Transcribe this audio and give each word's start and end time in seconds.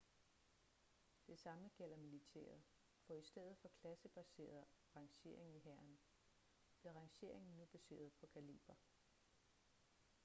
det 1.27 1.39
samme 1.39 1.69
gælder 1.77 1.97
militæret 1.97 2.61
for 3.05 3.13
i 3.13 3.23
stedet 3.23 3.57
for 3.61 3.69
klassebaseret 3.81 4.63
rangering 4.95 5.55
i 5.55 5.59
hæren 5.63 5.99
blev 6.79 6.93
rangeringen 6.93 7.55
nu 7.57 7.65
baseret 7.65 8.11
på 8.13 8.25
kaliber 8.27 8.75